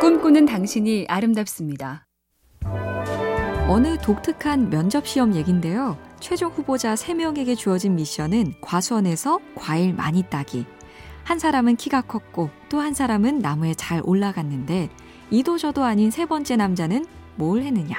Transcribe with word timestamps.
꿈꾸는 0.00 0.46
당신이 0.46 1.04
아름답습니다. 1.08 2.06
어느 3.68 3.98
독특한 3.98 4.70
면접 4.70 5.06
시험 5.06 5.34
얘긴데요. 5.34 5.98
최종 6.20 6.50
후보자 6.50 6.94
3명에게 6.94 7.56
주어진 7.56 7.94
미션은 7.96 8.54
과수원에서 8.62 9.38
과일 9.54 9.92
많이 9.92 10.22
따기. 10.22 10.64
한 11.22 11.38
사람은 11.38 11.76
키가 11.76 12.02
컸고 12.02 12.50
또 12.68 12.80
한 12.80 12.94
사람은 12.94 13.38
나무에 13.40 13.74
잘 13.74 14.00
올라갔는데 14.04 14.88
이도저도 15.30 15.84
아닌 15.84 16.10
세 16.10 16.24
번째 16.24 16.56
남자는 16.56 17.04
뭘 17.36 17.62
했느냐. 17.62 17.96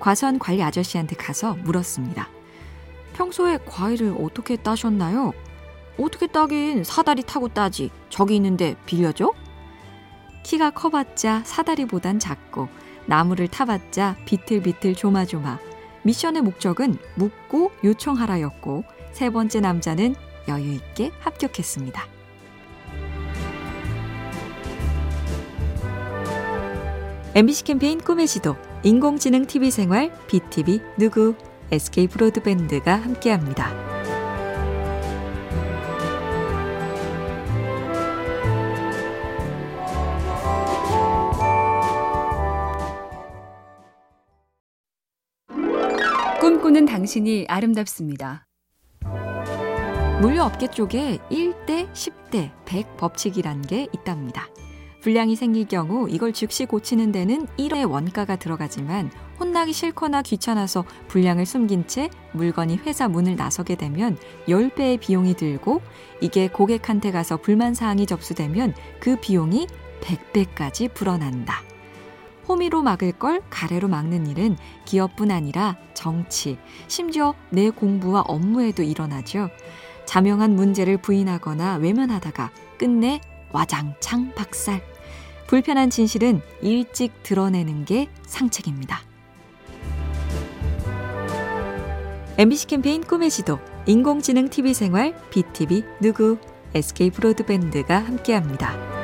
과수원 0.00 0.38
관리 0.38 0.62
아저씨한테 0.62 1.14
가서 1.16 1.54
물었습니다. 1.62 2.28
평소에 3.14 3.58
과일을 3.64 4.16
어떻게 4.20 4.56
따셨나요? 4.56 5.32
어떻게 5.98 6.26
따긴 6.26 6.82
사다리 6.82 7.22
타고 7.22 7.46
따지. 7.48 7.90
저기 8.10 8.34
있는데 8.36 8.74
빌려줘? 8.86 9.32
키가 10.42 10.70
커봤자 10.70 11.42
사다리보단 11.44 12.18
작고 12.18 12.68
나무를 13.06 13.48
타봤자 13.48 14.16
비틀비틀 14.24 14.94
조마조마. 14.94 15.58
미션의 16.04 16.42
목적은 16.42 16.96
묻고 17.16 17.72
요청하라였고 17.84 18.84
세 19.12 19.30
번째 19.30 19.60
남자는 19.60 20.14
여유 20.48 20.72
있게 20.72 21.12
합격했습니다. 21.20 22.02
MBC 27.34 27.64
캠페인 27.64 27.98
꿈의 27.98 28.26
지도 28.26 28.56
인공지능 28.82 29.46
TV 29.46 29.70
생활 29.70 30.12
BTV 30.26 30.80
누구 30.98 31.34
SK 31.70 32.08
브로드밴드가 32.08 32.94
함께합니다. 32.94 33.81
꿈꾸는 46.72 46.86
당신이 46.86 47.44
아름답습니다. 47.48 48.46
물류업계 50.22 50.68
쪽에 50.68 51.18
1대 51.30 51.92
10대 51.92 52.50
100 52.64 52.96
법칙이란 52.96 53.62
게 53.62 53.88
있답니다. 53.92 54.48
불량이 55.02 55.36
생길 55.36 55.66
경우 55.66 56.08
이걸 56.08 56.32
즉시 56.32 56.64
고치는 56.64 57.12
데는 57.12 57.46
1회 57.58 57.90
원가가 57.90 58.36
들어가지만 58.36 59.10
혼나기 59.38 59.74
싫거나 59.74 60.22
귀찮아서 60.22 60.84
불량을 61.08 61.44
숨긴 61.44 61.86
채 61.86 62.08
물건이 62.32 62.78
회사 62.86 63.06
문을 63.06 63.36
나서게 63.36 63.74
되면 63.74 64.16
10배의 64.48 64.98
비용이 64.98 65.34
들고 65.34 65.82
이게 66.22 66.48
고객한테 66.48 67.10
가서 67.12 67.36
불만 67.36 67.74
사항이 67.74 68.06
접수되면 68.06 68.74
그 68.98 69.16
비용이 69.20 69.66
100배까지 70.00 70.94
불어난다. 70.94 71.71
호미로 72.48 72.82
막을 72.82 73.12
걸 73.12 73.40
가래로 73.50 73.88
막는 73.88 74.26
일은 74.26 74.56
기업뿐 74.84 75.30
아니라 75.30 75.76
정치, 75.94 76.58
심지어 76.88 77.34
내 77.50 77.70
공부와 77.70 78.22
업무에도 78.22 78.82
일어나죠. 78.82 79.48
자명한 80.06 80.54
문제를 80.56 80.96
부인하거나 80.98 81.76
외면하다가 81.76 82.50
끝내 82.78 83.20
와장창 83.52 84.34
박살. 84.34 84.82
불편한 85.46 85.90
진실은 85.90 86.40
일찍 86.62 87.22
드러내는 87.22 87.84
게 87.84 88.08
상책입니다. 88.26 89.00
MBC 92.38 92.66
캠페인 92.66 93.02
꿈의 93.02 93.30
지도, 93.30 93.58
인공지능 93.86 94.48
TV 94.48 94.72
생활, 94.72 95.14
BTV 95.30 95.84
누구, 96.00 96.38
SK 96.74 97.10
브로드밴드가 97.10 97.98
함께합니다. 97.98 99.01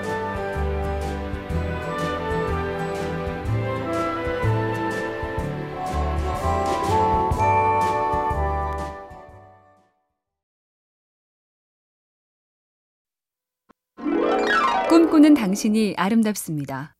꿈꾸는 15.08 15.32
당신이 15.32 15.94
아름답습니다. 15.96 16.94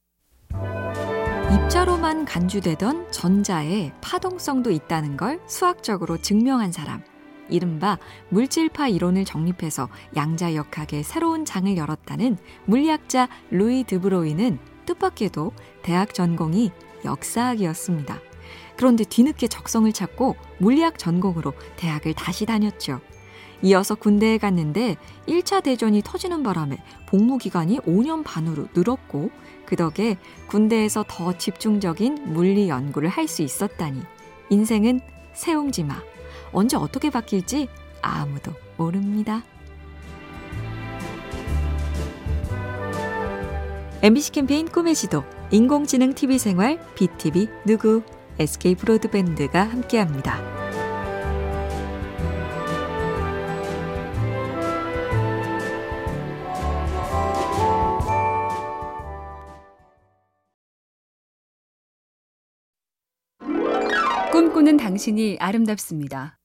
입자로만 1.53 2.25
간주되던 2.25 3.13
전자에 3.13 3.93
파동성도 4.01 4.71
있다는 4.71 5.19
걸 5.19 5.39
수학적으로 5.47 6.17
증명한 6.17 6.73
사람. 6.73 7.03
이른바 7.51 7.99
물질파 8.31 8.89
이론을 8.89 9.27
정립해서 9.27 9.91
양자역학의 10.17 11.05
새로운 11.05 11.45
장을 11.45 11.77
열었다는 11.77 12.39
물리학자 12.65 13.29
루이 13.51 13.85
드브로이는 13.85 14.59
뜻밖에도 14.87 15.53
대학 15.83 16.15
전공이 16.15 16.73
역사학이었습니다. 17.05 18.21
그런데 18.79 19.05
뒤늦게 19.05 19.49
적성을 19.49 19.93
찾고 19.93 20.35
물리학 20.61 20.99
전공으로 20.99 21.53
대학을 21.77 22.15
다시 22.15 22.47
다녔죠. 22.47 23.03
이어서 23.63 23.95
군대에 23.95 24.39
갔는데 24.39 24.97
1차 25.27 25.63
대전이 25.63 26.03
터지는 26.05 26.43
바람에 26.43 26.79
복무 27.07 27.39
기간이 27.39 27.79
5년 27.81 28.23
반으로 28.25 28.69
늘었고 28.75 29.31
그 29.67 29.77
덕에 29.77 30.17
군대에서 30.49 31.05
더 31.09 31.37
집중적인 31.37 32.33
물리 32.33 32.69
연구를 32.69 33.09
할 33.09 33.29
수 33.29 33.43
있었다니 33.43 34.01
인생은 34.51 35.01
세옹지마 35.35 35.95
언제 36.53 36.77
어떻게 36.77 37.11
바뀔지 37.11 37.69
아무도 38.01 38.53
모릅니다. 38.77 39.43
MBC 44.01 44.33
캠페인 44.33 44.69
꿈의 44.69 44.95
지도 44.95 45.25
인공지능 45.51 46.15
TV 46.15 46.39
생활 46.39 46.81
BTV 46.95 47.49
누구 47.67 48.03
SK 48.39 48.77
브로드밴드가 48.77 49.65
함께합니다. 49.65 50.68
꿈꾸는 64.69 64.77
당신이 64.77 65.39
아름답습니다. 65.41 66.37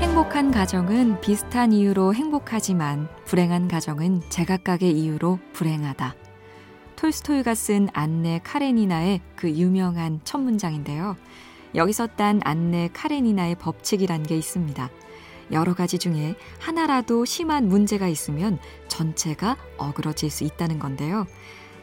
행복한 0.00 0.50
가정은 0.50 1.20
비슷한 1.20 1.70
이유로 1.70 2.14
행복하지만 2.14 3.08
불행한 3.26 3.68
가정은 3.68 4.22
제각각의 4.30 4.90
이유로 4.90 5.38
불행하다. 5.52 6.14
톨스토이가 6.96 7.54
쓴 7.54 7.88
안네 7.92 8.40
카레니나의 8.42 9.20
그 9.36 9.50
유명한 9.50 10.20
첫 10.24 10.38
문장인데요. 10.38 11.16
여기서 11.74 12.06
딴 12.06 12.40
안네 12.42 12.88
카레니나의 12.94 13.56
법칙이란 13.56 14.22
게 14.22 14.34
있습니다. 14.38 14.90
여러 15.52 15.74
가지 15.74 15.98
중에 15.98 16.36
하나라도 16.58 17.26
심한 17.26 17.68
문제가 17.68 18.08
있으면 18.08 18.58
전체가 18.88 19.58
어그러질 19.76 20.30
수 20.30 20.44
있다는 20.44 20.78
건데요. 20.78 21.26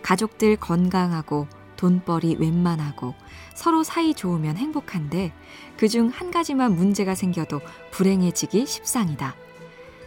가족들 0.02 0.56
건강하고 0.56 1.48
돈벌이 1.78 2.36
웬만하고 2.40 3.16
서로 3.54 3.84
사이 3.84 4.14
좋으면 4.14 4.58
행복한데 4.58 5.32
그중 5.78 6.10
한 6.10 6.32
가지만 6.32 6.76
문제가 6.76 7.16
생겨도 7.16 7.62
불행해지기 7.92 8.66
십상이다. 8.66 9.36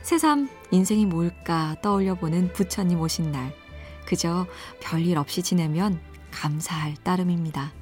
새삼 0.02 0.48
인생이 0.70 1.06
뭘까 1.06 1.76
떠올려 1.82 2.14
보는 2.14 2.52
부처님 2.52 3.00
오신 3.00 3.32
날. 3.32 3.54
그저 4.06 4.46
별일 4.80 5.18
없이 5.18 5.42
지내면 5.42 6.00
감사할 6.30 6.94
따름입니다. 7.02 7.72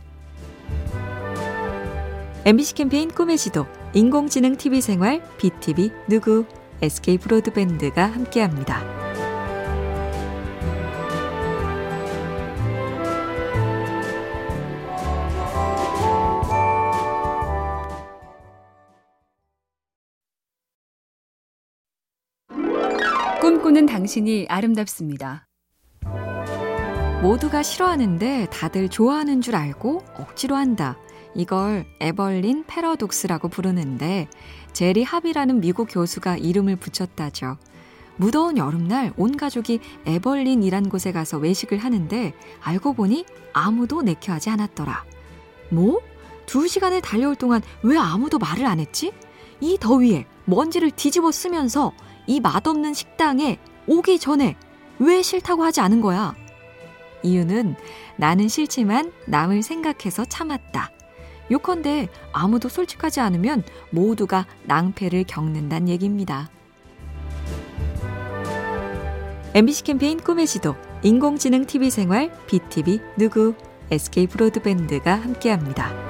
MBC 2.45 2.75
캠페인 2.75 3.11
꿈의 3.11 3.37
지도, 3.37 3.67
인공지능 3.93 4.57
TV 4.57 4.81
생활, 4.81 5.23
BTV 5.39 5.91
누구, 6.09 6.47
SK 6.81 7.19
브로드밴드가 7.19 8.07
함께합니다. 8.07 9.08
꿈꾸는 23.49 23.87
당신이 23.87 24.45
아름답습니다. 24.51 25.47
모두가 27.23 27.63
싫어하는데 27.63 28.49
다들 28.51 28.91
좋아하는 28.91 29.41
줄 29.41 29.57
알고 29.57 30.03
억지로 30.19 30.55
한다. 30.55 30.99
이걸 31.35 31.87
에벌린 31.99 32.65
패러독스라고 32.67 33.49
부르는데 33.49 34.29
제리 34.75 35.03
합이라는 35.03 35.61
미국 35.63 35.89
교수가 35.91 36.37
이름을 36.37 36.77
붙였다죠. 36.77 37.57
무더운 38.17 38.59
여름날 38.59 39.15
온 39.17 39.35
가족이 39.35 39.81
에벌린이란 40.05 40.91
곳에 40.91 41.11
가서 41.11 41.39
외식을 41.39 41.79
하는데 41.79 42.35
알고 42.61 42.93
보니 42.93 43.25
아무도 43.55 44.03
내켜하지 44.03 44.51
않았더라. 44.51 45.07
뭐? 45.71 46.03
두 46.45 46.69
시간을 46.69 47.01
달려올 47.01 47.35
동안 47.35 47.63
왜 47.83 47.97
아무도 47.97 48.39
말을 48.39 48.67
안 48.67 48.79
했지? 48.79 49.11
이 49.63 49.79
더위에 49.81 50.27
먼지를 50.45 50.91
뒤집어 50.91 51.33
쓰면서 51.33 51.95
이 52.29 52.41
맛없는 52.41 52.95
식당에 52.95 53.59
오기 53.89 54.21
전에 54.21 54.55
왜 55.01 55.23
싫다고 55.23 55.65
하지 55.65 55.81
않은 55.81 56.01
거야? 56.01 56.37
이유는 57.23 57.75
나는 58.17 58.49
싫지만 58.49 59.13
남을 59.27 59.63
생각해서 59.63 60.25
참았다. 60.27 60.93
요컨대 61.51 62.09
아무도 62.33 62.69
솔직하지 62.69 63.21
않으면 63.21 63.65
모두가 63.91 64.47
낭패를 64.65 65.25
겪는단 65.25 65.89
얘기입니다. 65.89 66.51
MBC 69.55 69.85
캠페인 69.85 70.21
꿈의 70.21 70.47
지도, 70.47 70.77
인공지능 71.03 71.65
TV 71.65 71.91
생활, 71.91 72.31
BTV 72.47 73.01
누구, 73.17 73.55
SK 73.91 74.27
브로드밴드가 74.27 75.15
함께합니다. 75.15 76.08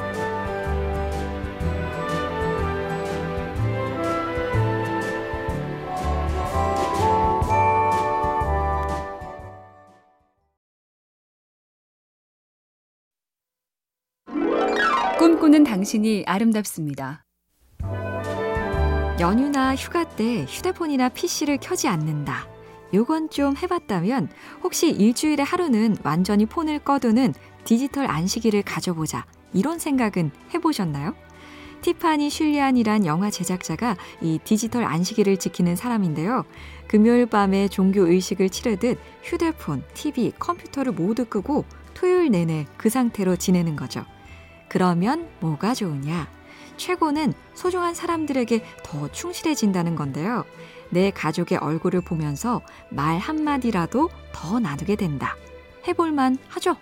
꿈꾸는 15.18 15.64
당신이 15.64 16.22
아름답습니다. 16.28 17.24
연휴나 19.18 19.74
휴가 19.74 20.04
때 20.04 20.44
휴대폰이나 20.48 21.08
PC를 21.08 21.58
켜지 21.60 21.88
않는다. 21.88 22.46
요건 22.94 23.28
좀 23.28 23.56
해봤다면 23.56 24.28
혹시 24.62 24.90
일주일에 24.90 25.42
하루는 25.42 25.96
완전히 26.04 26.46
폰을 26.46 26.78
꺼두는 26.78 27.34
디지털 27.64 28.08
안식일을 28.08 28.62
가져보자. 28.62 29.26
이런 29.52 29.80
생각은 29.80 30.30
해보셨나요? 30.54 31.16
티파니 31.80 32.30
슐리안이란 32.30 33.04
영화 33.04 33.28
제작자가 33.28 33.96
이 34.20 34.38
디지털 34.44 34.84
안식일을 34.84 35.38
지키는 35.38 35.74
사람인데요. 35.74 36.44
금요일 36.86 37.26
밤에 37.26 37.66
종교 37.66 38.06
의식을 38.06 38.50
치르듯 38.50 38.96
휴대폰, 39.24 39.82
TV, 39.94 40.34
컴퓨터를 40.38 40.92
모두 40.92 41.24
끄고 41.24 41.64
토요일 41.94 42.30
내내 42.30 42.66
그 42.76 42.88
상태로 42.88 43.34
지내는 43.34 43.74
거죠. 43.74 44.06
그러면 44.68 45.28
뭐가 45.40 45.74
좋으냐? 45.74 46.28
최고는 46.76 47.34
소중한 47.54 47.94
사람들에게 47.94 48.64
더 48.84 49.10
충실해진다는 49.10 49.96
건데요. 49.96 50.44
내 50.90 51.10
가족의 51.10 51.58
얼굴을 51.58 52.00
보면서 52.00 52.62
말 52.90 53.18
한마디라도 53.18 54.08
더 54.32 54.58
나누게 54.58 54.96
된다. 54.96 55.36
해볼만 55.86 56.38
하죠? 56.48 56.76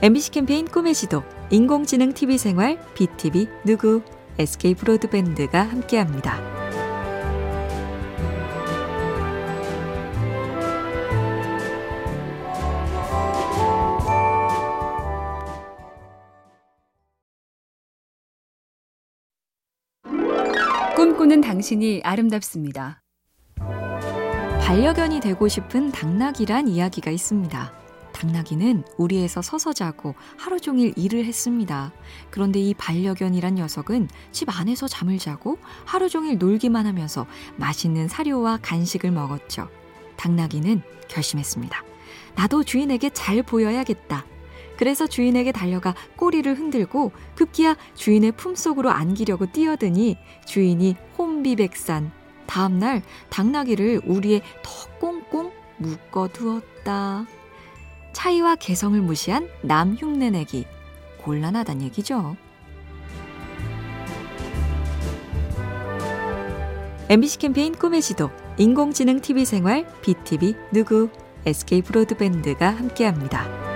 MBC 0.00 0.30
캠페인 0.30 0.66
꿈의 0.66 0.94
지도, 0.94 1.24
인공지능 1.50 2.12
TV 2.12 2.38
생활, 2.38 2.78
BTV 2.94 3.48
누구, 3.64 4.02
SK 4.38 4.76
브로드밴드가 4.76 5.60
함께합니다. 5.62 6.57
꿈꾸는 21.28 21.42
당신이 21.42 22.00
아름답습니다. 22.04 23.02
반려견이 24.62 25.20
되고 25.20 25.46
싶은 25.46 25.92
당나귀란 25.92 26.68
이야기가 26.68 27.10
있습니다. 27.10 27.72
당나귀는 28.12 28.84
우리에서 28.96 29.42
서서 29.42 29.74
자고 29.74 30.14
하루 30.38 30.58
종일 30.58 30.94
일을 30.96 31.26
했습니다. 31.26 31.92
그런데 32.30 32.60
이 32.60 32.72
반려견이란 32.72 33.56
녀석은 33.56 34.08
집 34.32 34.48
안에서 34.58 34.88
잠을 34.88 35.18
자고 35.18 35.58
하루 35.84 36.08
종일 36.08 36.38
놀기만 36.38 36.86
하면서 36.86 37.26
맛있는 37.56 38.08
사료와 38.08 38.60
간식을 38.62 39.10
먹었죠. 39.10 39.68
당나귀는 40.16 40.80
결심했습니다. 41.08 41.82
나도 42.36 42.64
주인에게 42.64 43.10
잘 43.10 43.42
보여야겠다. 43.42 44.24
그래서 44.78 45.08
주인에게 45.08 45.50
달려가 45.50 45.92
꼬리를 46.16 46.56
흔들고 46.56 47.10
급기야 47.34 47.76
주인의 47.96 48.32
품속으로 48.32 48.90
안기려고 48.90 49.46
뛰어드니 49.46 50.16
주인이 50.46 50.94
혼비백산. 51.18 52.12
다음날 52.46 53.02
당나귀를 53.28 54.02
우리에 54.06 54.40
더 54.62 54.98
꽁꽁 55.00 55.50
묶어두었다. 55.78 57.26
차이와 58.12 58.54
개성을 58.54 59.00
무시한 59.00 59.48
남 59.62 59.94
흉내내기. 59.94 60.64
곤란하단 61.22 61.82
얘기죠. 61.82 62.36
MBC 67.08 67.38
캠페인 67.38 67.74
꿈의 67.74 68.00
지도, 68.00 68.30
인공지능 68.58 69.20
TV 69.20 69.44
생활, 69.44 69.86
BTV 70.02 70.54
누구, 70.72 71.08
SK 71.46 71.82
브로드밴드가 71.82 72.70
함께합니다. 72.70 73.67